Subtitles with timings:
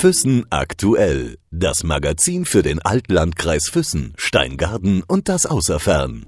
[0.00, 1.36] Füssen aktuell.
[1.50, 6.24] Das Magazin für den Altlandkreis Füssen, Steingarten und das Außerfern.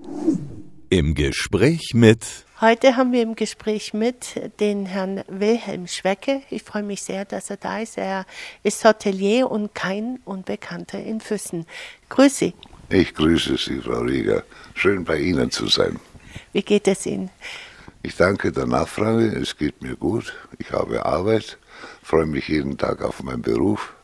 [0.90, 6.42] Im Gespräch mit Heute haben wir im Gespräch mit den Herrn Wilhelm Schwecke.
[6.50, 7.96] Ich freue mich sehr, dass er da ist.
[7.96, 8.26] Er
[8.62, 11.64] ist Hotelier und kein Unbekannter in Füssen.
[12.10, 12.54] Grüße Sie.
[12.90, 14.42] Ich grüße Sie, Frau Rieger.
[14.74, 15.98] Schön bei Ihnen zu sein.
[16.52, 17.30] Wie geht es Ihnen?
[18.02, 19.28] Ich danke der Nachfrage.
[19.28, 20.34] Es geht mir gut.
[20.58, 21.56] Ich habe Arbeit,
[22.02, 23.94] freue mich jeden Tag auf meinen Beruf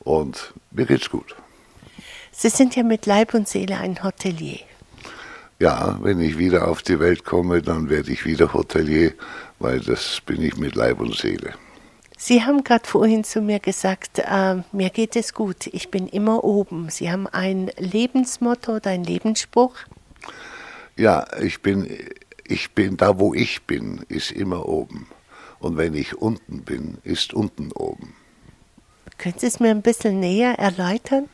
[0.00, 1.36] und mir geht's gut.
[2.32, 4.60] Sie sind ja mit Leib und Seele ein Hotelier.
[5.58, 9.12] Ja, wenn ich wieder auf die Welt komme, dann werde ich wieder Hotelier,
[9.58, 11.52] weil das bin ich mit Leib und Seele.
[12.16, 16.44] Sie haben gerade vorhin zu mir gesagt, äh, mir geht es gut, ich bin immer
[16.44, 16.88] oben.
[16.90, 19.74] Sie haben ein Lebensmotto oder einen Lebensspruch?
[20.96, 21.88] Ja, ich bin,
[22.44, 25.06] ich bin da, wo ich bin, ist immer oben.
[25.60, 28.14] Und wenn ich unten bin, ist unten oben.
[29.18, 31.28] Können Sie es mir ein bisschen näher erläutern?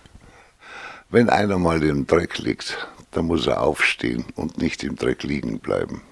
[1.08, 5.60] Wenn einer mal im Dreck liegt, dann muss er aufstehen und nicht im Dreck liegen
[5.60, 6.02] bleiben.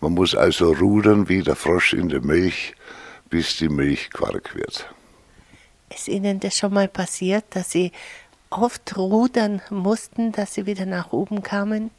[0.00, 2.74] Man muss also rudern wie der Frosch in der Milch,
[3.30, 4.88] bis die Milch Quark wird.
[5.94, 7.92] Ist Ihnen das schon mal passiert, dass Sie
[8.50, 11.90] oft rudern mussten, dass Sie wieder nach oben kamen?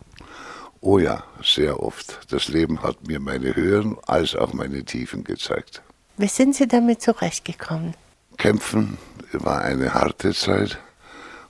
[0.86, 2.20] Oh ja, sehr oft.
[2.30, 5.82] Das Leben hat mir meine Höhen als auch meine Tiefen gezeigt.
[6.18, 7.94] Wie sind Sie damit zurechtgekommen?
[8.38, 8.98] Kämpfen
[9.32, 10.78] war eine harte Zeit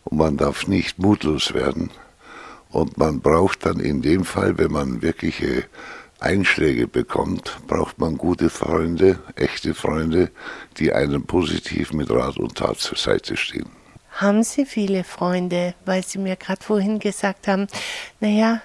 [0.03, 1.89] und man darf nicht mutlos werden.
[2.69, 5.65] Und man braucht dann in dem Fall, wenn man wirkliche
[6.19, 10.29] Einschläge bekommt, braucht man gute Freunde, echte Freunde,
[10.77, 13.82] die einem positiv mit Rat und Tat zur Seite stehen.
[14.13, 17.67] Haben Sie viele Freunde, weil Sie mir gerade vorhin gesagt haben,
[18.19, 18.61] naja,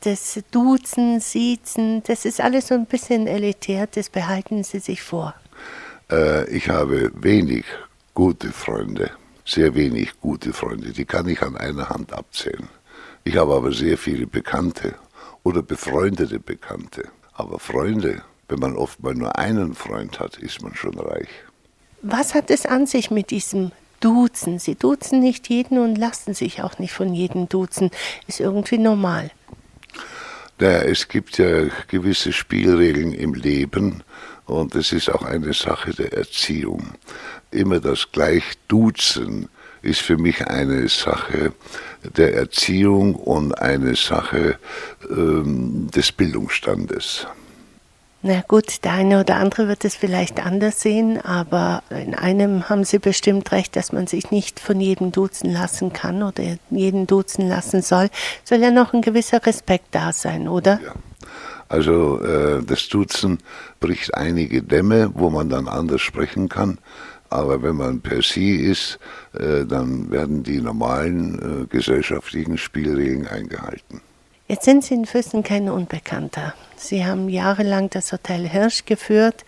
[0.00, 5.34] das Duzen, Siezen, das ist alles so ein bisschen elitär, das behalten Sie sich vor.
[6.10, 7.64] Äh, ich habe wenig
[8.12, 9.10] gute Freunde,
[9.44, 12.68] sehr wenig gute Freunde, die kann ich an einer Hand abzählen.
[13.22, 14.96] Ich habe aber sehr viele Bekannte
[15.44, 17.08] oder befreundete Bekannte.
[17.34, 21.28] Aber Freunde, wenn man oft mal nur einen Freund hat, ist man schon reich.
[22.02, 23.70] Was hat es an sich mit diesem
[24.00, 24.58] Duzen?
[24.58, 27.90] Sie duzen nicht jeden und lassen sich auch nicht von jedem duzen.
[28.26, 29.30] Ist irgendwie normal.
[30.58, 34.02] Naja, es gibt ja gewisse Spielregeln im Leben
[34.46, 36.94] und es ist auch eine Sache der Erziehung.
[37.50, 39.48] Immer das Gleichduzen
[39.82, 41.52] ist für mich eine Sache
[42.16, 44.58] der Erziehung und eine Sache
[45.10, 47.26] ähm, des Bildungsstandes.
[48.20, 52.82] Na gut, der eine oder andere wird es vielleicht anders sehen, aber in einem haben
[52.82, 57.48] Sie bestimmt recht, dass man sich nicht von jedem duzen lassen kann oder jeden duzen
[57.48, 58.10] lassen soll.
[58.42, 60.80] Soll ja noch ein gewisser Respekt da sein, oder?
[60.84, 60.94] Ja.
[61.68, 63.38] Also äh, das Duzen
[63.78, 66.78] bricht einige Dämme, wo man dann anders sprechen kann.
[67.30, 68.98] Aber wenn man per se ist,
[69.38, 74.00] äh, dann werden die normalen äh, gesellschaftlichen Spielregeln eingehalten.
[74.48, 76.54] Jetzt sind Sie in Füssen kein Unbekannter.
[76.74, 79.44] Sie haben jahrelang das Hotel Hirsch geführt.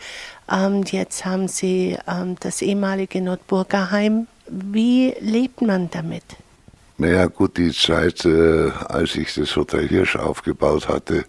[0.53, 4.27] Ähm, jetzt haben Sie ähm, das ehemalige Nordburgerheim.
[4.47, 6.25] Wie lebt man damit?
[6.99, 11.25] Naja, gut, die Zeit, äh, als ich das Hotel Hirsch aufgebaut hatte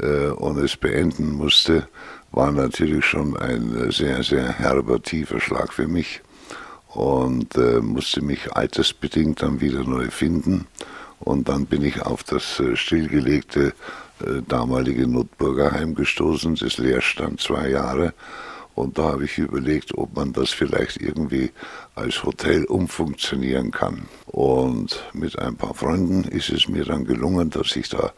[0.00, 1.88] äh, und es beenden musste,
[2.30, 6.20] war natürlich schon ein sehr, sehr herber, tiefer Schlag für mich
[6.94, 10.68] und äh, musste mich altersbedingt dann wieder neu finden.
[11.20, 13.74] Und dann bin ich auf das äh, stillgelegte
[14.20, 18.14] äh, damalige Notburger Heim gestoßen, das leer stand zwei Jahre.
[18.74, 21.50] Und da habe ich überlegt, ob man das vielleicht irgendwie
[21.96, 24.06] als Hotel umfunktionieren kann.
[24.26, 28.12] Und mit ein paar Freunden ist es mir dann gelungen, dass ich da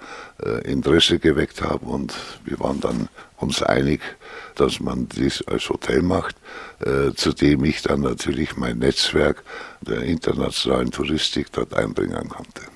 [0.45, 3.09] äh, Interesse geweckt habe und wir waren dann
[3.39, 4.03] uns einig,
[4.55, 6.37] dass man dies als Hotel macht,
[6.81, 9.43] äh, zu dem ich dann natürlich mein Netzwerk
[9.81, 12.70] der internationalen Touristik dort einbringen konnte.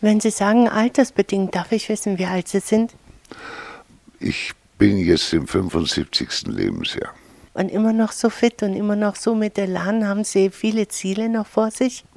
[0.00, 2.92] Wenn Sie sagen altersbedingt, darf ich wissen, wie alt Sie sind?
[4.20, 6.46] Ich bin jetzt im 75.
[6.46, 7.12] Lebensjahr.
[7.54, 10.06] Und immer noch so fit und immer noch so mit Elan.
[10.06, 12.04] Haben Sie viele Ziele noch vor sich?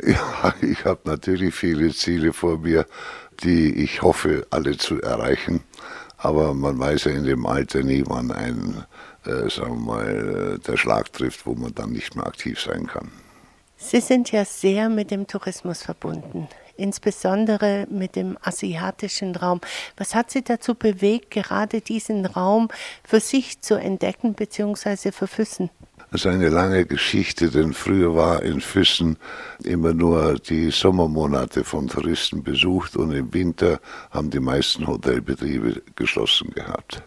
[0.00, 2.86] Ja, ich habe natürlich viele Ziele vor mir,
[3.42, 5.64] die ich hoffe, alle zu erreichen.
[6.18, 8.84] Aber man weiß ja in dem Alter nie, wann ein,
[9.26, 12.86] äh, sagen wir mal, äh, der Schlag trifft, wo man dann nicht mehr aktiv sein
[12.86, 13.10] kann.
[13.76, 16.46] Sie sind ja sehr mit dem Tourismus verbunden
[16.78, 19.60] insbesondere mit dem asiatischen Raum.
[19.96, 22.68] Was hat Sie dazu bewegt, gerade diesen Raum
[23.04, 25.12] für sich zu entdecken bzw.
[25.12, 25.70] für Füssen?
[26.10, 29.18] Das ist eine lange Geschichte, denn früher war in Füssen
[29.62, 33.78] immer nur die Sommermonate von Touristen besucht und im Winter
[34.10, 37.02] haben die meisten Hotelbetriebe geschlossen gehabt.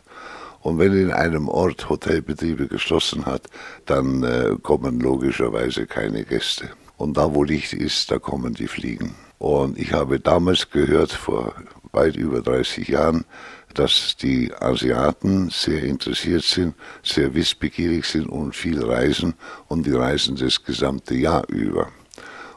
[0.60, 3.48] Und wenn in einem Ort Hotelbetriebe geschlossen hat,
[3.88, 6.70] dann äh, kommen logischerweise keine Gäste.
[6.98, 9.16] Und da, wo Licht ist, da kommen die Fliegen.
[9.42, 11.56] Und ich habe damals gehört, vor
[11.94, 13.26] weit über 30 Jahren,
[13.74, 19.34] dass die Asiaten sehr interessiert sind, sehr wissbegierig sind und viel reisen
[19.68, 21.88] und die reisen das gesamte Jahr über.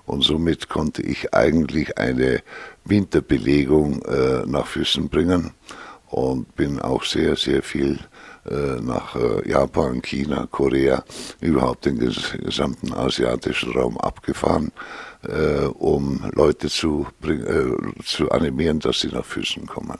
[0.04, 2.42] Und somit konnte ich eigentlich eine
[2.84, 5.52] Winterbelegung äh, nach Füssen bringen
[6.10, 7.98] und bin auch sehr, sehr viel
[8.44, 11.02] äh, nach äh, Japan, China, Korea,
[11.40, 14.70] überhaupt den gesamten asiatischen Raum abgefahren,
[15.28, 17.06] äh, um Leute zu,
[18.04, 19.98] zu animieren, dass sie nach Füßen kommen.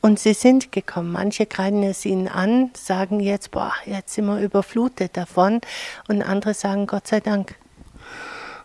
[0.00, 1.10] Und sie sind gekommen.
[1.10, 5.60] Manche kreiden es ihnen an, sagen jetzt, boah, jetzt sind wir überflutet davon.
[6.06, 7.56] Und andere sagen, Gott sei Dank.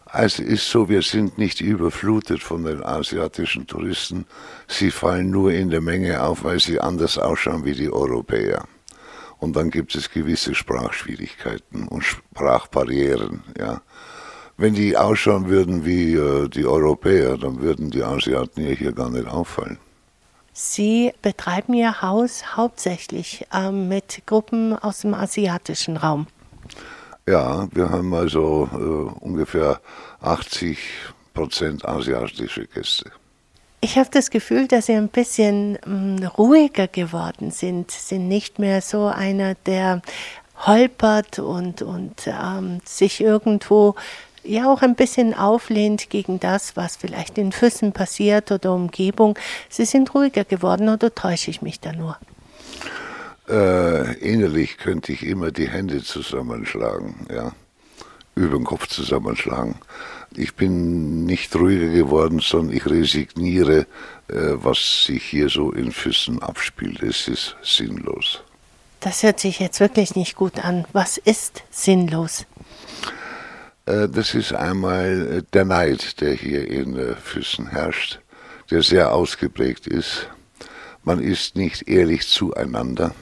[0.06, 4.26] Also ist so, wir sind nicht überflutet von den asiatischen Touristen.
[4.68, 8.66] Sie fallen nur in der Menge auf, weil sie anders ausschauen wie die Europäer.
[9.40, 13.44] Und dann gibt es gewisse Sprachschwierigkeiten und Sprachbarrieren.
[13.58, 13.82] Ja.
[14.62, 19.10] Wenn die ausschauen würden wie äh, die Europäer, dann würden die Asiaten ja hier gar
[19.10, 19.80] nicht auffallen.
[20.54, 26.28] Sie betreiben Ihr Haus hauptsächlich äh, mit Gruppen aus dem asiatischen Raum.
[27.28, 29.82] Ja, wir haben also äh, ungefähr
[30.20, 30.78] 80
[31.34, 33.12] Prozent asiatische Gäste.
[33.84, 38.60] Ich habe das Gefühl, dass Sie ein bisschen mh, mm, ruhiger geworden sind, sind nicht
[38.60, 40.04] mehr so einer, der
[40.68, 43.96] holpert und, und ähm, sich irgendwo
[44.44, 49.38] ja auch ein bisschen auflehnt gegen das, was vielleicht in Füssen passiert oder Umgebung.
[49.70, 52.18] Sie sind ruhiger geworden oder täusche ich mich da nur?
[53.50, 57.52] Äh, innerlich könnte ich immer die Hände zusammenschlagen, ja,
[58.36, 59.76] über den Kopf zusammenschlagen.
[60.34, 63.88] Ich bin nicht ruhiger geworden, sondern ich resigniere,
[64.30, 67.04] äh, was sich hier so in Füssen abspielt.
[67.04, 68.42] Es ist sinnlos.
[69.02, 70.86] Das hört sich jetzt wirklich nicht gut an.
[70.94, 72.46] Was ist sinnlos?
[73.86, 78.20] Äh, das ist einmal äh, der Neid, der hier in Füssen herrscht,
[78.70, 80.28] der sehr ausgeprägt ist.
[81.04, 83.14] Man ist nicht ehrlich zueinander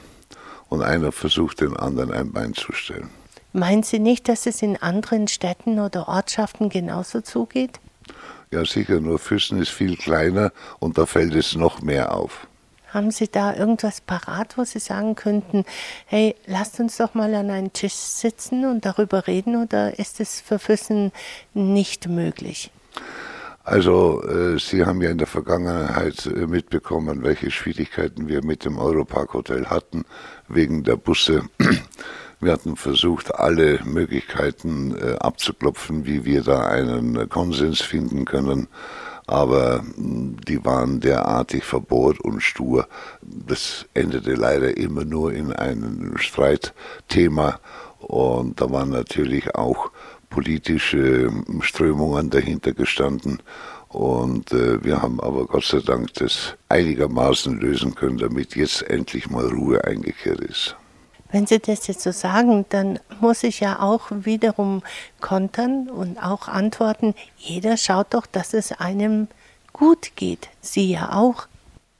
[0.68, 3.10] und einer versucht den anderen ein Bein zu stellen.
[3.52, 7.80] Meinen Sie nicht, dass es in anderen Städten oder Ortschaften genauso zugeht?
[8.52, 12.46] Ja, sicher, nur Füssen ist viel kleiner und da fällt es noch mehr auf.
[12.92, 15.64] Haben Sie da irgendwas parat, wo Sie sagen könnten,
[16.06, 20.40] hey, lasst uns doch mal an einen Tisch sitzen und darüber reden oder ist es
[20.40, 21.12] für Füssen
[21.54, 22.70] nicht möglich?
[23.62, 28.78] Also, äh, Sie haben ja in der Vergangenheit äh, mitbekommen, welche Schwierigkeiten wir mit dem
[28.78, 30.04] Europark Hotel hatten,
[30.48, 31.44] wegen der Busse.
[32.42, 38.66] Wir hatten versucht, alle Möglichkeiten äh, abzuklopfen, wie wir da einen Konsens finden können.
[39.30, 42.88] Aber hm, die waren derartig verbohrt und stur.
[43.22, 47.60] Das endete leider immer nur in einem Streitthema.
[48.00, 49.92] Und da waren natürlich auch
[50.30, 53.40] politische hm, Strömungen dahinter gestanden.
[53.86, 59.30] Und äh, wir haben aber Gott sei Dank das einigermaßen lösen können, damit jetzt endlich
[59.30, 60.74] mal Ruhe eingekehrt ist.
[61.32, 64.82] Wenn Sie das jetzt so sagen, dann muss ich ja auch wiederum
[65.20, 69.28] kontern und auch antworten, jeder schaut doch, dass es einem
[69.72, 70.48] gut geht.
[70.60, 71.46] Sie ja auch.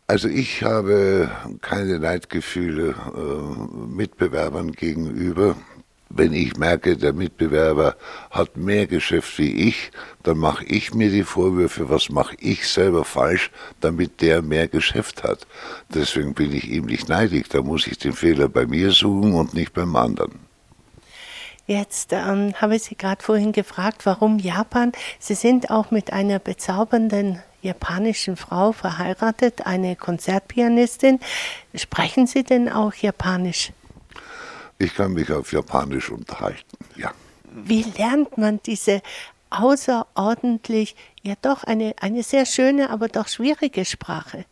[0.06, 1.30] Also ich habe
[1.60, 5.56] keine Neidgefühle äh, Mitbewerbern gegenüber.
[6.12, 7.96] Wenn ich merke, der Mitbewerber
[8.30, 9.92] hat mehr Geschäft wie ich,
[10.24, 15.22] dann mache ich mir die Vorwürfe, was mache ich selber falsch, damit der mehr Geschäft
[15.22, 15.46] hat.
[15.94, 17.48] Deswegen bin ich ihm nicht neidig.
[17.48, 20.40] Da muss ich den Fehler bei mir suchen und nicht beim anderen.
[21.68, 24.90] Jetzt ähm, habe ich Sie gerade vorhin gefragt, warum Japan.
[25.20, 31.20] Sie sind auch mit einer bezaubernden japanischen Frau verheiratet, eine Konzertpianistin.
[31.72, 33.70] Sprechen Sie denn auch Japanisch?
[34.80, 37.12] Ich kann mich auf Japanisch unterhalten, ja.
[37.52, 39.02] Wie lernt man diese
[39.50, 44.46] außerordentlich, ja doch eine, eine sehr schöne, aber doch schwierige Sprache?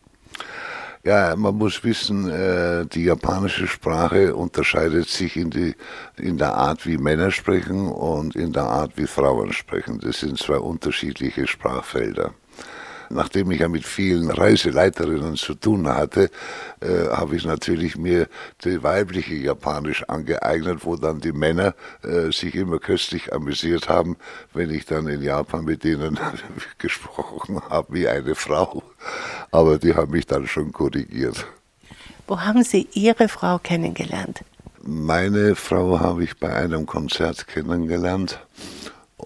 [1.03, 5.75] Ja, man muss wissen, äh, die japanische Sprache unterscheidet sich in, die,
[6.19, 9.99] in der Art, wie Männer sprechen und in der Art, wie Frauen sprechen.
[9.99, 12.35] Das sind zwei unterschiedliche Sprachfelder
[13.11, 16.31] nachdem ich ja mit vielen Reiseleiterinnen zu tun hatte,
[16.81, 18.29] äh, habe ich natürlich mir
[18.65, 24.17] die weibliche Japanisch angeeignet, wo dann die Männer äh, sich immer köstlich amüsiert haben,
[24.53, 26.19] wenn ich dann in Japan mit denen
[26.79, 28.83] gesprochen habe wie eine Frau.
[29.51, 31.47] Aber die haben mich dann schon korrigiert.
[32.27, 34.43] Wo haben Sie Ihre Frau kennengelernt?
[34.83, 38.41] Meine Frau habe ich bei einem Konzert kennengelernt.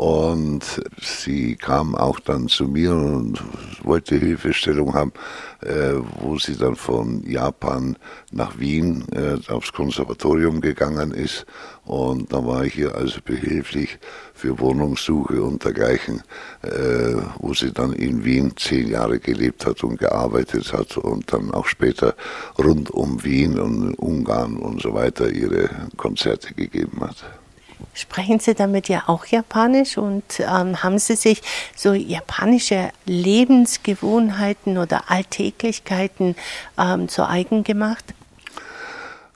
[0.03, 3.41] Und sie kam auch dann zu mir und
[3.85, 5.13] wollte Hilfestellung haben,
[5.61, 7.97] äh, wo sie dann von Japan
[8.33, 11.47] nach Wien äh, aufs Konservatorium gegangen ist.
[11.85, 14.01] Und da war ich ihr also behilflich
[14.35, 16.25] für Wohnungssuche und dergleichen,
[16.63, 21.53] äh, wo sie dann in Wien zehn Jahre gelebt hat und gearbeitet hat und dann
[21.53, 22.17] auch später
[22.59, 27.42] rund um Wien und Ungarn und so weiter ihre Konzerte gegeben hat.
[27.95, 31.43] Sprechen Sie damit ja auch Japanisch und ähm, haben Sie sich
[31.77, 36.35] so japanische Lebensgewohnheiten oder Alltäglichkeiten
[36.79, 38.15] ähm, zu eigen gemacht?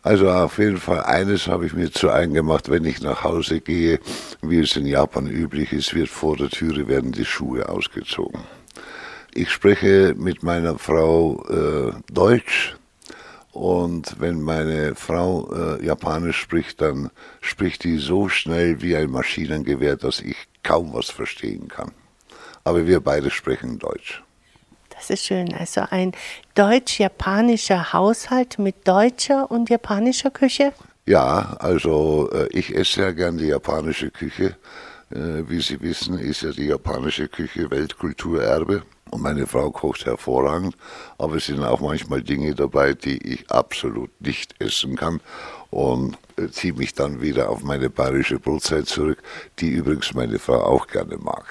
[0.03, 3.61] Also auf jeden Fall eines habe ich mir zu eigen gemacht, wenn ich nach Hause
[3.61, 3.99] gehe,
[4.41, 8.41] wie es in Japan üblich ist, wird vor der Türe werden die Schuhe ausgezogen.
[9.35, 12.77] Ich spreche mit meiner Frau äh, Deutsch,
[13.57, 17.11] und wenn meine Frau äh, Japanisch spricht, dann
[17.41, 21.93] spricht die so schnell wie ein Maschinengewehr, dass ich kaum was verstehen kann.
[22.65, 24.23] Aber wir beide sprechen Deutsch.
[24.91, 25.55] Das ist schön.
[25.55, 26.13] Also ein
[26.55, 30.73] deutsch-japanischer Haushalt mit deutscher und japanischer Küche?
[31.07, 34.57] Ja, also äh, ich esse sehr gern die japanische Küche.
[35.11, 38.83] Äh, wie Sie wissen, ist ja die japanische Küche Weltkulturerbe.
[39.11, 40.77] Und meine Frau kocht hervorragend,
[41.17, 45.21] aber es sind auch manchmal Dinge dabei, die ich absolut nicht essen kann
[45.71, 49.23] und äh, ziehe mich dann wieder auf meine bayerische Brotzeit zurück,
[49.61, 51.45] die übrigens meine Frau auch gerne mag.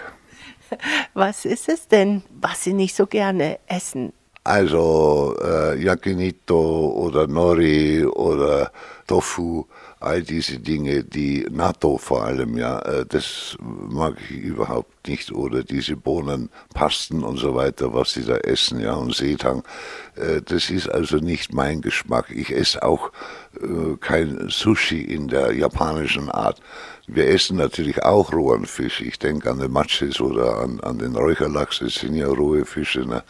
[1.14, 4.12] Was ist es denn, was Sie nicht so gerne essen?
[4.46, 8.72] Also äh, Yakinito oder Nori oder
[9.08, 9.66] Tofu
[10.00, 15.32] all diese Dinge, die NATO vor allem, ja, äh, das mag ich überhaupt nicht.
[15.32, 19.64] Oder diese Bohnenpasten und so weiter, was sie da essen, ja, und Seetang.
[20.16, 22.30] Äh, das ist also nicht mein Geschmack.
[22.30, 23.12] Ich esse auch
[23.60, 26.62] äh, kein Sushi in der japanischen Art.
[27.08, 29.02] Wir essen natürlich auch rohen Fisch.
[29.02, 33.08] Ich denke an den Matschis oder an, an den Räucherlachs, das sind ja rohe Fische.
[33.08, 33.24] Ne?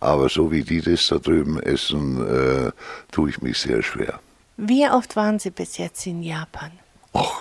[0.00, 2.72] Aber so wie die das da drüben essen, äh,
[3.12, 4.18] tue ich mich sehr schwer.
[4.56, 6.72] Wie oft waren Sie bis jetzt in Japan?
[7.12, 7.40] Ach,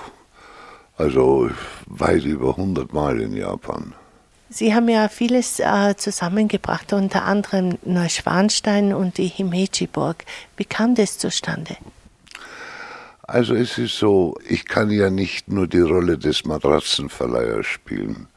[0.98, 1.50] also
[1.88, 3.94] weit über 100 Mal in Japan.
[4.50, 10.26] Sie haben ja vieles äh, zusammengebracht, unter anderem Neuschwanstein und die Himeji-Burg.
[10.58, 11.78] Wie kam das zustande?
[13.22, 18.28] Also es ist so, ich kann ja nicht nur die Rolle des Matratzenverleihers spielen.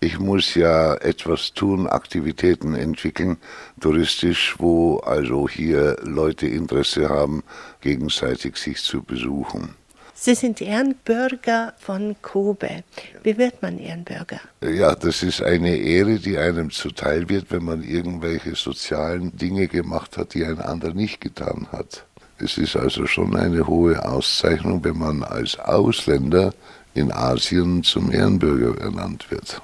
[0.00, 3.36] Ich muss ja etwas tun, Aktivitäten entwickeln,
[3.80, 7.42] touristisch, wo also hier Leute Interesse haben,
[7.80, 9.74] gegenseitig sich zu besuchen.
[10.14, 12.84] Sie sind Ehrenbürger von Kobe.
[13.24, 14.40] Wie wird man Ehrenbürger?
[14.62, 20.16] Ja, das ist eine Ehre, die einem zuteil wird, wenn man irgendwelche sozialen Dinge gemacht
[20.16, 22.04] hat, die ein anderer nicht getan hat.
[22.38, 26.54] Es ist also schon eine hohe Auszeichnung, wenn man als Ausländer
[26.94, 29.60] in Asien zum Ehrenbürger ernannt wird.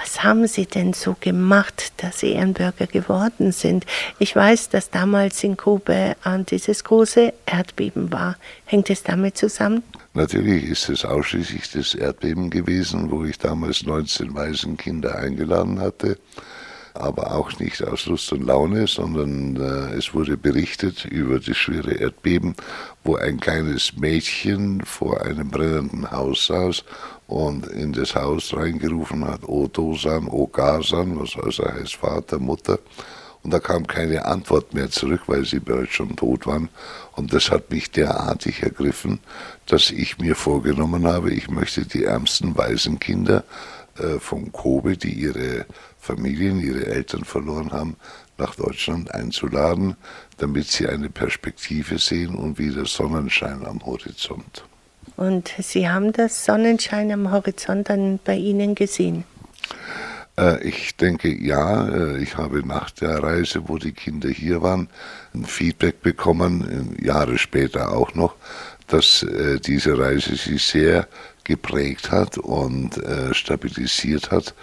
[0.00, 3.84] Was haben Sie denn so gemacht, dass Sie Ehrenbürger geworden sind?
[4.20, 6.14] Ich weiß, dass damals in Kobe
[6.48, 8.36] dieses große Erdbeben war.
[8.64, 9.82] Hängt es damit zusammen?
[10.14, 16.16] Natürlich ist es ausschließlich das Erdbeben gewesen, wo ich damals 19 Waisenkinder eingeladen hatte
[16.98, 21.92] aber auch nicht aus Lust und Laune, sondern äh, es wurde berichtet über das schwere
[21.92, 22.54] Erdbeben,
[23.04, 26.84] wo ein kleines Mädchen vor einem brennenden Haus saß
[27.26, 32.78] und in das Haus reingerufen hat, O Dosan, O Gasan, was also heißt Vater, Mutter.
[33.42, 36.68] Und da kam keine Antwort mehr zurück, weil sie bereits schon tot waren.
[37.12, 39.20] Und das hat mich derartig ergriffen,
[39.66, 43.44] dass ich mir vorgenommen habe, ich möchte die ärmsten Waisenkinder
[43.98, 45.66] äh, von Kobe, die ihre
[46.08, 47.96] Familien, ihre Eltern verloren haben,
[48.38, 49.96] nach Deutschland einzuladen,
[50.38, 54.64] damit sie eine Perspektive sehen und wieder Sonnenschein am Horizont.
[55.16, 59.24] Und Sie haben das Sonnenschein am Horizont dann bei Ihnen gesehen?
[60.38, 61.88] Äh, ich denke ja.
[61.88, 64.88] Äh, ich habe nach der Reise, wo die Kinder hier waren,
[65.34, 68.34] ein Feedback bekommen, Jahre später auch noch,
[68.86, 71.08] dass äh, diese Reise sie sehr
[71.44, 73.00] geprägt hat und
[73.32, 74.54] stabilisiert hat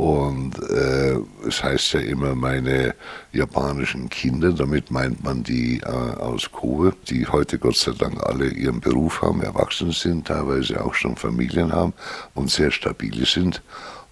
[0.00, 2.94] und äh, es heißt ja immer meine
[3.32, 8.48] japanischen Kinder, damit meint man die äh, aus Kobe, die heute Gott sei Dank alle
[8.48, 11.92] ihren Beruf haben, erwachsen sind, teilweise auch schon Familien haben
[12.34, 13.60] und sehr stabile sind.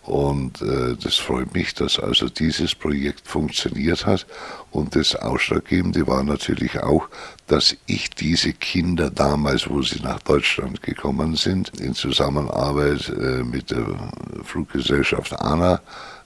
[0.09, 4.27] Und äh, das freut mich, dass also dieses Projekt funktioniert hat.
[4.71, 7.11] Und das Ausschlaggebende war natürlich auch,
[7.47, 13.71] dass ich diese Kinder damals, wo sie nach Deutschland gekommen sind, in Zusammenarbeit äh, mit
[13.71, 13.85] der
[14.45, 15.83] Fluggesellschaft ANA,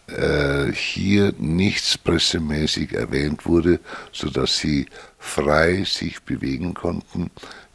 [0.07, 3.81] äh, hier nichts pressemäßig erwähnt wurde,
[4.13, 4.87] sodass sie
[5.19, 7.33] frei sich bewegen konnten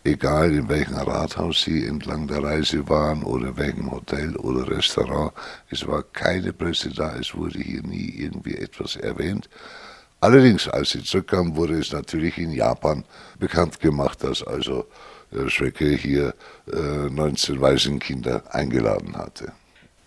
[0.07, 5.33] egal in welchem Rathaus sie entlang der Reise waren oder welchem Hotel oder Restaurant.
[5.69, 9.49] Es war keine Presse da, es wurde hier nie irgendwie etwas erwähnt.
[10.19, 13.03] Allerdings, als sie zurückkamen, wurde es natürlich in Japan
[13.37, 14.87] bekannt gemacht, dass also
[15.31, 16.33] äh, Schrecke hier
[16.71, 19.51] äh, 19 Waisenkinder eingeladen hatte.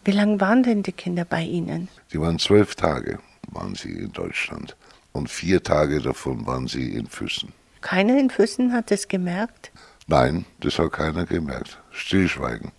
[0.04, 1.88] Wie lange waren denn die Kinder bei Ihnen?
[2.12, 3.18] Die waren zwölf Tage,
[3.52, 4.76] waren sie in Deutschland.
[5.12, 7.52] Und vier Tage davon waren sie in Füssen.
[7.80, 9.70] Keiner in Füssen hat es gemerkt?
[10.10, 11.78] Nein, das hat keiner gemerkt.
[11.92, 12.72] Stillschweigen.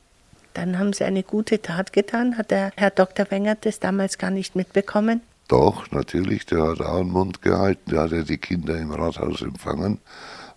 [0.54, 2.38] Dann haben Sie eine gute Tat getan.
[2.38, 3.32] Hat der Herr Dr.
[3.32, 5.22] Wengert das damals gar nicht mitbekommen?
[5.48, 7.90] Doch, natürlich, der hat auch den Mund gehalten.
[7.90, 10.00] Der hat ja die Kinder im Rathaus empfangen,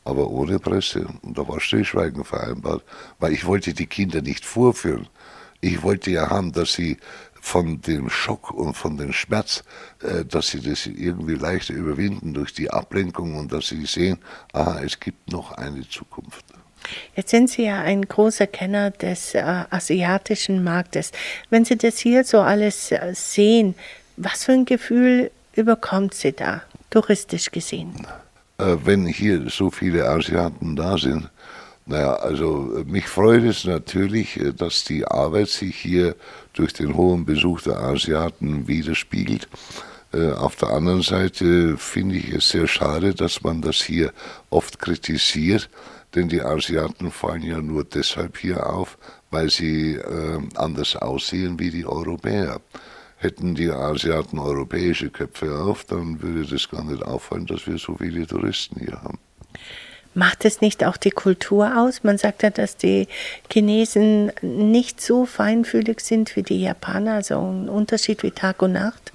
[0.04, 1.06] aber ohne Presse.
[1.22, 2.82] Und da war Stillschweigen vereinbart,
[3.20, 5.06] weil ich wollte die Kinder nicht vorführen.
[5.60, 6.96] Ich wollte ja haben, dass sie
[7.40, 9.62] von dem Schock und von dem Schmerz,
[10.02, 14.18] äh, dass sie das irgendwie leichter überwinden durch die Ablenkung und dass sie sehen,
[14.52, 16.44] aha, es gibt noch eine Zukunft.
[17.16, 21.12] Jetzt sind Sie ja ein großer Kenner des äh, asiatischen Marktes.
[21.50, 23.74] Wenn Sie das hier so alles äh, sehen,
[24.16, 28.06] was für ein Gefühl überkommt Sie da, touristisch gesehen?
[28.58, 31.28] Äh, wenn hier so viele Asiaten da sind,
[31.86, 36.16] naja, also äh, mich freut es natürlich, äh, dass die Arbeit sich hier
[36.54, 39.48] durch den hohen Besuch der Asiaten widerspiegelt.
[40.12, 44.12] Äh, auf der anderen Seite finde ich es sehr schade, dass man das hier
[44.48, 45.68] oft kritisiert,
[46.14, 48.98] denn die Asiaten fallen ja nur deshalb hier auf,
[49.30, 52.60] weil sie äh, anders aussehen wie die Europäer.
[53.16, 57.96] Hätten die Asiaten europäische Köpfe auf, dann würde das gar nicht auffallen, dass wir so
[57.96, 59.18] viele Touristen hier haben.
[60.14, 62.04] Macht es nicht auch die Kultur aus?
[62.04, 63.08] Man sagt ja, dass die
[63.50, 69.12] Chinesen nicht so feinfühlig sind wie die Japaner, also ein Unterschied wie Tag und Nacht.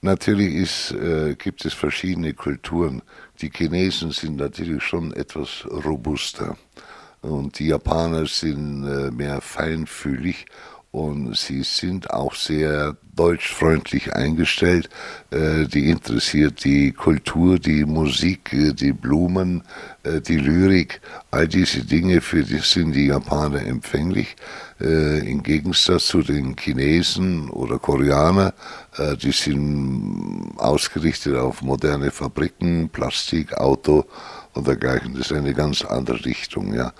[0.00, 3.02] Natürlich ist, äh, gibt es verschiedene Kulturen.
[3.40, 6.56] Die Chinesen sind natürlich schon etwas robuster
[7.20, 10.46] und die Japaner sind äh, mehr feinfühlig
[10.96, 14.88] und sie sind auch sehr deutschfreundlich eingestellt.
[15.30, 19.62] Äh, die interessiert die Kultur, die Musik, äh, die Blumen,
[20.04, 21.02] äh, die Lyrik.
[21.30, 24.36] All diese Dinge für die sind die Japaner empfänglich.
[24.78, 28.52] Im Gegensatz zu den Chinesen oder Koreanern,
[29.22, 34.04] die sind ausgerichtet auf moderne Fabriken, Plastik, Auto
[34.52, 35.14] und dergleichen.
[35.14, 36.74] Das ist eine ganz andere Richtung.
[36.74, 36.92] Ja.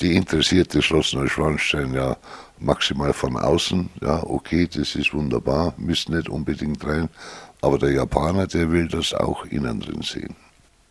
[0.00, 2.16] Die interessiert das Schloss Neuschwanstein ja
[2.60, 7.08] maximal von außen, ja, okay, das ist wunderbar, müsst nicht unbedingt rein,
[7.60, 10.36] aber der Japaner, der will das auch innen drin sehen.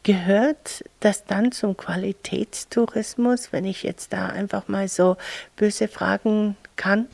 [0.04, 5.18] Gehört das dann zum Qualitätstourismus, wenn ich jetzt da einfach mal so
[5.58, 7.08] böse fragen kann?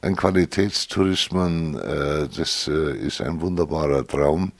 [0.00, 4.52] Ein Qualitätstourismus, äh, das äh, ist ein wunderbarer Traum,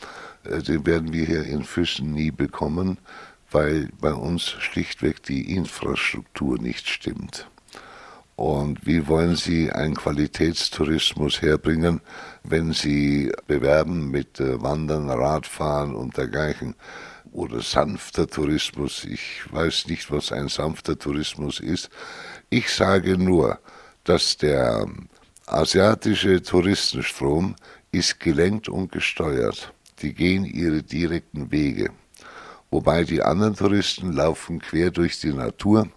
[0.44, 2.98] äh, den werden wir hier in Füssen nie bekommen,
[3.50, 7.48] weil bei uns schlichtweg die Infrastruktur nicht stimmt.
[8.38, 12.00] Und wie wollen Sie einen Qualitätstourismus herbringen,
[12.44, 16.76] wenn Sie bewerben mit äh, Wandern, Radfahren und dergleichen?
[17.32, 19.04] Oder sanfter Tourismus.
[19.04, 21.90] Ich weiß nicht, was ein sanfter Tourismus ist.
[22.48, 23.58] Ich sage nur,
[24.04, 24.86] dass der
[25.46, 27.56] asiatische Touristenstrom
[27.90, 29.72] ist gelenkt und gesteuert.
[30.00, 31.90] Die gehen ihre direkten Wege.
[32.70, 35.88] Wobei die anderen Touristen laufen quer durch die Natur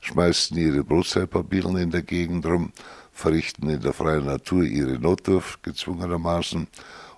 [0.00, 2.72] schmeißen ihre Brotzeitpapieren in der Gegend rum,
[3.12, 6.66] verrichten in der freien Natur ihre Notdurft gezwungenermaßen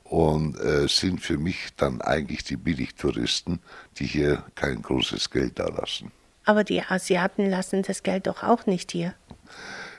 [0.05, 3.61] und äh, sind für mich dann eigentlich die Billigtouristen,
[3.99, 6.13] die hier kein großes Geld da lassen.
[6.45, 9.15] Aber die Asiaten lassen das Geld doch auch nicht hier.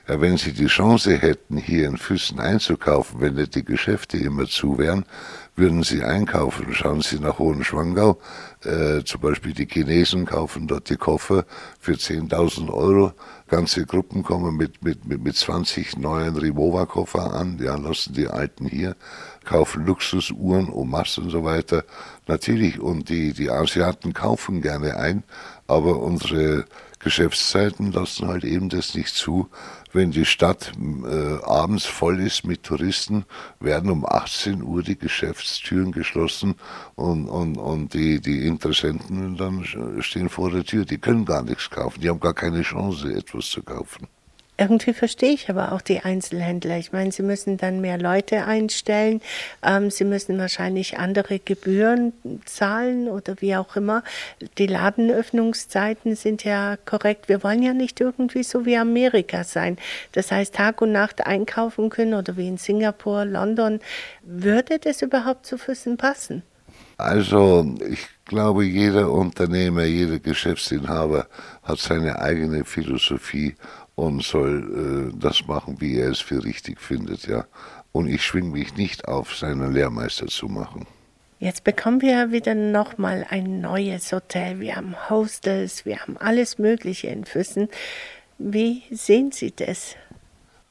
[0.06, 4.76] Wenn sie die Chance hätten, hier in Füssen einzukaufen, wenn nicht die Geschäfte immer zu
[4.76, 5.06] wären,
[5.56, 6.74] würden sie einkaufen.
[6.74, 8.18] Schauen Sie nach Hohenschwangau,
[8.64, 11.46] äh, zum Beispiel die Chinesen kaufen dort die Koffer
[11.80, 13.12] für 10.000 Euro.
[13.48, 18.66] Ganze Gruppen kommen mit, mit, mit, mit 20 neuen Rimowa-Koffer an, ja, lassen die alten
[18.66, 18.96] hier,
[19.44, 21.84] kaufen Luxusuhren, Omas und so weiter.
[22.26, 25.22] Natürlich, und die, die Asiaten kaufen gerne ein,
[25.66, 26.64] aber unsere
[27.04, 29.48] Geschäftszeiten lassen halt eben das nicht zu.
[29.92, 33.26] Wenn die Stadt äh, abends voll ist mit Touristen,
[33.60, 36.56] werden um 18 Uhr die Geschäftstüren geschlossen
[36.96, 39.64] und, und, und die, die Interessenten dann
[40.00, 40.84] stehen vor der Tür.
[40.84, 44.08] Die können gar nichts kaufen, die haben gar keine Chance, etwas zu kaufen.
[44.56, 46.78] Irgendwie verstehe ich aber auch die Einzelhändler.
[46.78, 49.20] Ich meine, sie müssen dann mehr Leute einstellen,
[49.64, 52.12] ähm, sie müssen wahrscheinlich andere Gebühren
[52.44, 54.04] zahlen oder wie auch immer.
[54.58, 57.28] Die Ladenöffnungszeiten sind ja korrekt.
[57.28, 59.76] Wir wollen ja nicht irgendwie so wie Amerika sein.
[60.12, 63.80] Das heißt, Tag und Nacht einkaufen können oder wie in Singapur, London.
[64.22, 66.44] Würde das überhaupt zu Füssen passen?
[66.96, 71.26] Also ich glaube, jeder Unternehmer, jeder Geschäftsinhaber
[71.64, 73.56] hat seine eigene Philosophie
[73.94, 77.44] und soll äh, das machen, wie er es für richtig findet, ja.
[77.92, 80.86] Und ich schwinge mich nicht auf, seinen Lehrmeister zu machen.
[81.38, 84.60] Jetzt bekommen wir wieder nochmal ein neues Hotel.
[84.60, 87.68] Wir haben Hostels, wir haben alles Mögliche in Füssen.
[88.38, 89.96] Wie sehen Sie das?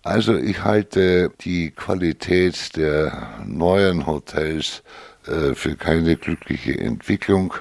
[0.03, 4.83] Also ich halte die Qualität der neuen Hotels
[5.27, 7.53] äh, für keine glückliche Entwicklung.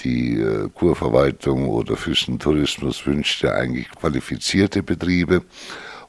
[0.00, 5.42] Die äh, Kurverwaltung oder Füssen-Tourismus wünscht ja eigentlich qualifizierte Betriebe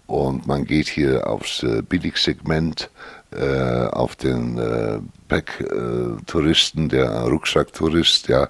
[0.07, 2.89] und man geht hier aufs äh, Billigsegment,
[3.31, 8.49] äh, auf den äh, Back-Touristen, der Rucksacktourist, ja.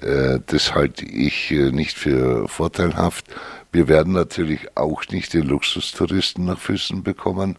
[0.00, 3.26] Äh, das halte ich äh, nicht für vorteilhaft.
[3.70, 7.56] Wir werden natürlich auch nicht den Luxustouristen nach Füssen bekommen,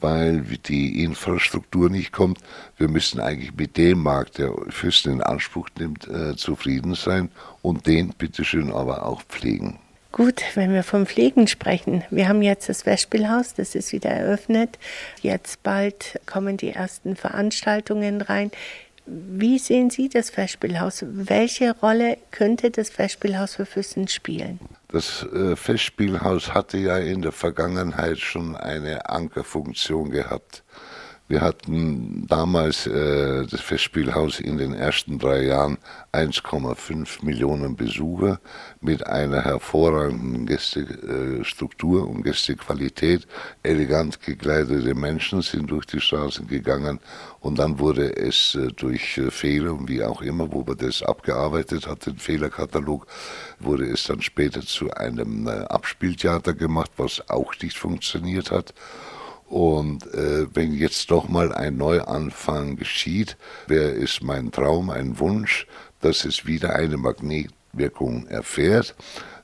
[0.00, 2.38] weil die Infrastruktur nicht kommt.
[2.76, 7.30] Wir müssen eigentlich mit dem Markt, der Füssen in Anspruch nimmt, äh, zufrieden sein
[7.62, 9.78] und den bitteschön aber auch pflegen.
[10.12, 12.02] Gut, wenn wir vom Pflegen sprechen.
[12.10, 14.76] Wir haben jetzt das Festspielhaus, das ist wieder eröffnet.
[15.22, 18.50] Jetzt bald kommen die ersten Veranstaltungen rein.
[19.12, 21.04] Wie sehen Sie das Festspielhaus?
[21.08, 24.60] Welche Rolle könnte das Festspielhaus für Füssen spielen?
[24.86, 30.62] Das äh, Festspielhaus hatte ja in der Vergangenheit schon eine Ankerfunktion gehabt.
[31.30, 35.78] Wir hatten damals äh, das Festspielhaus in den ersten drei Jahren
[36.12, 38.40] 1,5 Millionen Besucher
[38.80, 43.28] mit einer hervorragenden Gästestruktur und Gästequalität.
[43.62, 46.98] Elegant gekleidete Menschen sind durch die Straßen gegangen
[47.38, 51.00] und dann wurde es äh, durch äh, Fehler und wie auch immer, wo man das
[51.00, 53.06] abgearbeitet hat, den Fehlerkatalog,
[53.60, 58.74] wurde es dann später zu einem äh, Abspieltheater gemacht, was auch nicht funktioniert hat.
[59.50, 63.36] Und äh, wenn jetzt doch mal ein Neuanfang geschieht,
[63.66, 65.66] wäre es mein Traum, ein Wunsch,
[66.00, 68.94] dass es wieder eine Magnetwirkung erfährt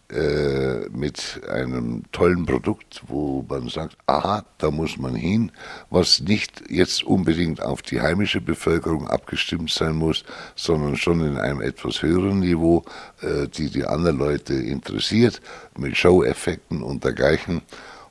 [0.09, 5.51] äh, mit einem tollen Produkt, wo man sagt, aha, da muss man hin,
[5.91, 11.61] was nicht jetzt unbedingt auf die heimische Bevölkerung abgestimmt sein muss, sondern schon in einem
[11.61, 12.85] etwas höheren Niveau,
[13.23, 15.41] äh, die die anderen Leute interessiert,
[15.77, 17.63] mit Show-Effekten und dergleichen.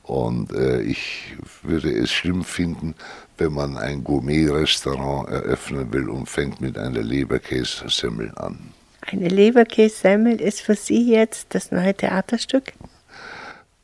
[0.06, 2.94] Und äh, ich würde es schlimm finden,
[3.38, 8.72] wenn man ein Gourmet-Restaurant eröffnen will und fängt mit einer Leberkässemmel an.
[9.02, 12.74] Eine Leberkässemmel ist für Sie jetzt das neue Theaterstück?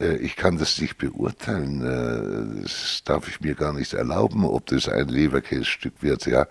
[0.01, 1.81] Äh, ich kann das nicht beurteilen.
[1.81, 6.25] Äh, das darf ich mir gar nicht erlauben, ob das ein Leberkässtück wird.
[6.25, 6.47] Ja,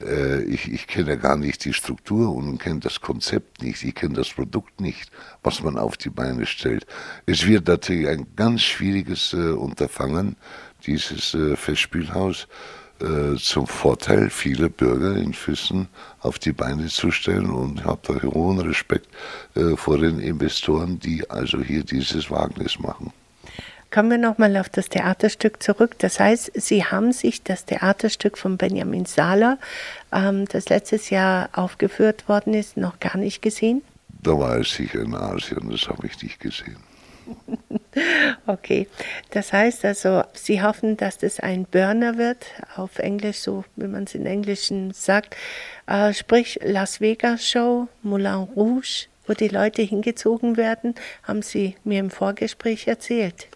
[0.00, 3.82] äh, ich, ich kenne gar nicht die Struktur und kenne das Konzept nicht.
[3.82, 5.10] Ich kenne das Produkt nicht,
[5.42, 6.86] was man auf die Beine stellt.
[7.26, 10.36] Es wird natürlich ein ganz schwieriges Unterfangen,
[10.86, 12.48] dieses Festspielhaus
[13.38, 15.88] zum Vorteil vieler Bürger in Füssen
[16.20, 19.08] auf die Beine zu stellen und ich habe da hohen Respekt
[19.54, 23.12] äh, vor den Investoren, die also hier dieses Wagnis machen.
[23.92, 25.98] Kommen wir nochmal auf das Theaterstück zurück.
[25.98, 29.58] Das heißt, Sie haben sich das Theaterstück von Benjamin Sahler,
[30.12, 33.82] ähm, das letztes Jahr aufgeführt worden ist, noch gar nicht gesehen?
[34.22, 36.78] Da war es sicher in Asien, das habe ich nicht gesehen.
[38.46, 38.88] Okay,
[39.30, 44.04] das heißt also, Sie hoffen, dass das ein Burner wird, auf Englisch, so wie man
[44.04, 45.36] es in Englischen sagt,
[45.86, 52.00] äh, sprich Las Vegas Show, Moulin Rouge, wo die Leute hingezogen werden, haben Sie mir
[52.00, 53.46] im Vorgespräch erzählt.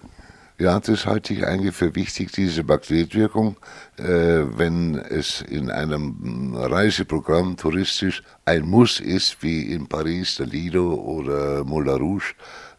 [0.59, 3.57] Ja, das halte ich eigentlich für wichtig, diese Magnetwirkung.
[3.99, 10.95] Äh, wenn es in einem Reiseprogramm touristisch ein Muss ist, wie in Paris der Lido
[10.95, 12.35] oder Moulin Rouge,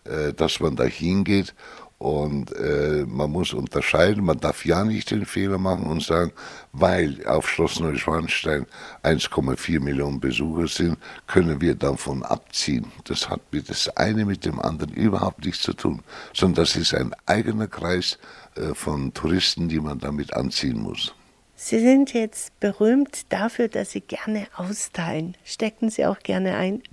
[0.06, 1.54] äh, dass man da hingeht
[1.99, 6.31] und äh, man muss unterscheiden, man darf ja nicht den Fehler machen und sagen,
[6.71, 8.67] weil auf Schloss Neuschwanstein
[9.03, 12.91] 1,4 Millionen Besucher sind, können wir davon abziehen.
[13.05, 16.93] Das hat mit das eine mit dem anderen überhaupt nichts zu tun, sondern das ist
[16.93, 18.19] ein eigener Kreis
[18.55, 21.15] äh, von Touristen, die man damit anziehen muss.
[21.55, 25.36] Sie sind jetzt berühmt dafür, dass Sie gerne austeilen.
[25.43, 26.83] Stecken Sie auch gerne ein?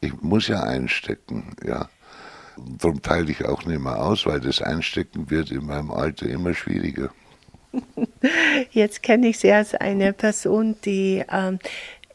[0.00, 1.90] Ich muss ja einstecken, ja.
[2.78, 6.54] Darum teile ich auch nicht mehr aus, weil das Einstecken wird in meinem Alter immer
[6.54, 7.10] schwieriger.
[8.70, 11.58] Jetzt kenne ich Sie als eine Person, die ähm,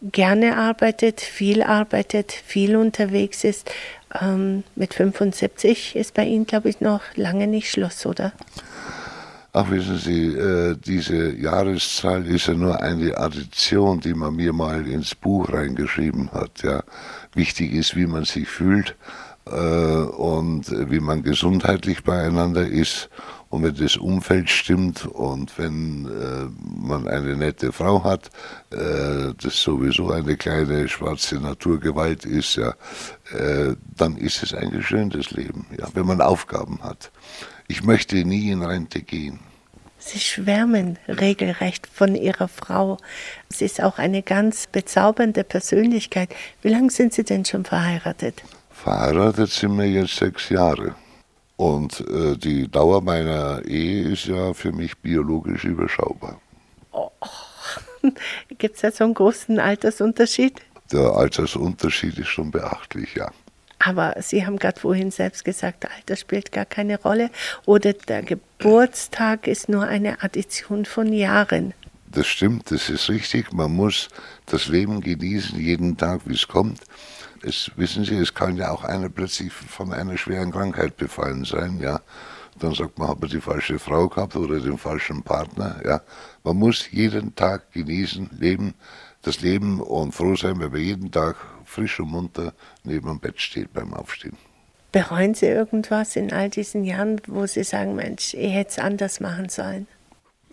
[0.02, 3.72] gerne arbeitet, viel arbeitet, viel unterwegs ist.
[4.20, 8.34] Ähm, mit 75 ist bei Ihnen, glaube ich, noch lange nicht Schluss, oder?
[9.54, 14.86] Ach, wissen Sie, äh, diese Jahreszahl ist ja nur eine Addition, die man mir mal
[14.86, 16.62] ins Buch reingeschrieben hat.
[16.62, 16.84] Ja.
[17.34, 18.96] Wichtig ist, wie man sich fühlt
[19.46, 23.10] und wie man gesundheitlich beieinander ist
[23.56, 28.30] und wenn das Umfeld stimmt und wenn äh, man eine nette Frau hat,
[28.72, 32.74] äh, das sowieso eine kleine schwarze Naturgewalt ist, ja,
[33.32, 37.12] äh, dann ist es eigentlich schön, das Leben, ja, wenn man Aufgaben hat.
[37.68, 39.40] Ich möchte nie in Rente gehen.
[40.00, 42.98] Sie schwärmen regelrecht von Ihrer Frau.
[43.50, 46.30] Sie ist auch eine ganz bezaubernde Persönlichkeit.
[46.62, 48.44] Wie lange sind Sie denn schon verheiratet?
[48.86, 50.94] Verheiratet sind wir jetzt sechs Jahre.
[51.58, 56.40] Und äh, die Dauer meiner Ehe ist ja für mich biologisch überschaubar.
[56.92, 57.10] Oh.
[58.60, 60.62] Gibt es da so einen großen Altersunterschied?
[60.92, 63.32] Der Altersunterschied ist schon beachtlich, ja.
[63.80, 67.32] Aber Sie haben gerade vorhin selbst gesagt, Alter spielt gar keine Rolle
[67.66, 71.74] oder der Geburtstag ist nur eine Addition von Jahren.
[72.12, 73.52] Das stimmt, das ist richtig.
[73.52, 74.10] Man muss
[74.46, 76.82] das Leben genießen, jeden Tag, wie es kommt.
[77.46, 81.80] Es, wissen Sie, es kann ja auch einer plötzlich von einer schweren Krankheit befallen sein,
[81.80, 82.02] ja.
[82.60, 86.02] Dann sagt man, hat man die falsche Frau gehabt oder den falschen Partner, ja.
[86.44, 88.74] Man muss jeden Tag genießen, leben,
[89.22, 92.54] das Leben und froh sein, wenn man jeden Tag frisch und munter
[92.84, 94.38] neben dem Bett steht beim Aufstehen.
[94.92, 99.20] Bereuen Sie irgendwas in all diesen Jahren, wo Sie sagen, Mensch, ich hätte es anders
[99.20, 99.88] machen sollen?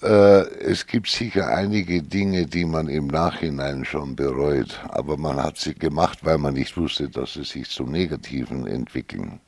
[0.02, 5.58] Äh, es gibt sicher einige Dinge, die man im Nachhinein schon bereut, aber man hat
[5.58, 9.38] sie gemacht, weil man nicht wusste, dass sie sich zum Negativen entwickeln.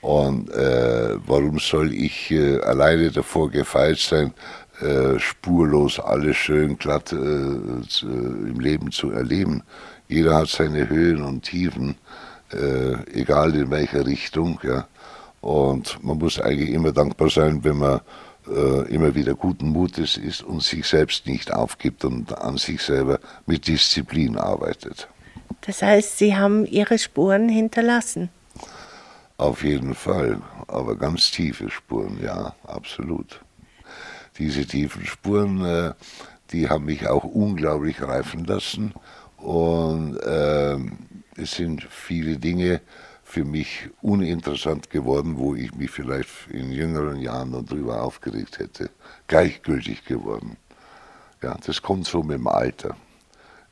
[0.00, 4.32] Und äh, warum soll ich äh, alleine davor gefeit sein,
[4.80, 9.64] äh, spurlos alles schön glatt äh, im Leben zu erleben?
[10.08, 11.94] Jeder hat seine Höhen und Tiefen,
[13.14, 14.58] egal in welcher Richtung.
[14.64, 14.88] Ja.
[15.40, 18.00] Und man muss eigentlich immer dankbar sein, wenn man
[18.48, 23.20] äh, immer wieder guten Mutes ist und sich selbst nicht aufgibt und an sich selber
[23.46, 25.08] mit Disziplin arbeitet.
[25.62, 28.30] Das heißt, Sie haben Ihre Spuren hinterlassen?
[29.36, 33.40] Auf jeden Fall, aber ganz tiefe Spuren, ja, absolut.
[34.38, 35.92] Diese tiefen Spuren, äh,
[36.52, 38.94] die haben mich auch unglaublich reifen lassen
[39.36, 40.76] und äh,
[41.36, 42.80] es sind viele Dinge
[43.30, 48.90] für mich uninteressant geworden, wo ich mich vielleicht in jüngeren Jahren darüber aufgeregt hätte.
[49.28, 50.56] Gleichgültig geworden.
[51.40, 52.96] Ja, das kommt so mit dem Alter.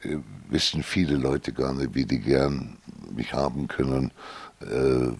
[0.02, 0.18] Äh,
[0.48, 2.78] wissen viele Leute gar nicht, wie die gern
[3.14, 4.12] mich haben können,
[4.60, 4.66] äh,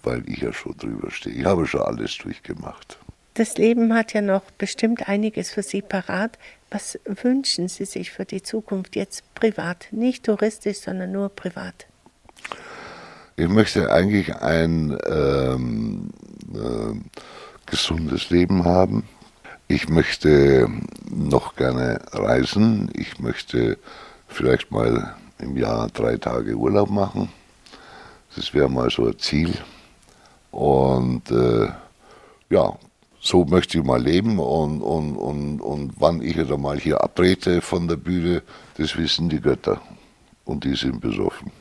[0.05, 1.35] weil ich ja schon drüber stehe.
[1.35, 2.99] Ich habe schon alles durchgemacht.
[3.35, 6.39] Das Leben hat ja noch bestimmt einiges für Sie parat.
[6.71, 9.89] Was wünschen Sie sich für die Zukunft jetzt privat?
[9.91, 11.87] Nicht touristisch, sondern nur privat.
[13.39, 16.11] Ich möchte eigentlich ein ähm,
[16.53, 16.93] äh,
[17.67, 19.05] gesundes Leben haben.
[19.69, 20.69] Ich möchte
[21.09, 22.91] noch gerne reisen.
[22.95, 23.79] Ich möchte
[24.27, 27.29] vielleicht mal im Jahr drei Tage Urlaub machen.
[28.35, 29.55] Das wäre mal so ein Ziel.
[30.51, 31.69] Und äh,
[32.51, 32.77] ja,
[33.21, 37.61] so möchte ich mal leben und, und, und, und wann ich dann mal hier abtrete
[37.61, 38.43] von der Bühne,
[38.79, 39.81] das wissen die Götter
[40.45, 41.53] und die sind besoffen.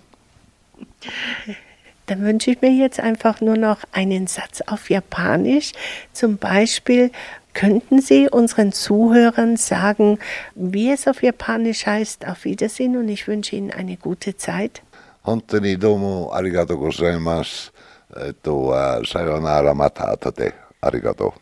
[2.06, 5.72] Dann wünsche ich mir jetzt einfach nur noch einen Satz auf Japanisch.
[6.12, 7.10] Zum Beispiel,
[7.54, 10.18] könnten Sie unseren Zuhörern sagen,
[10.54, 14.82] wie es auf Japanisch heißt, auf Wiedersehen und ich wünsche Ihnen eine gute Zeit.
[15.24, 17.72] 本当にどうもありがとうございます。
[18.16, 18.74] えっと、
[19.06, 20.52] さようならまた後で。
[20.80, 21.32] ありがとう。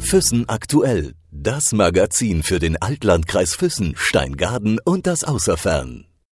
[0.00, 1.14] Füssen aktuell.
[1.30, 6.06] Das Magazin für den Altlandkreis Füssen, Steingaden und das Außerfern.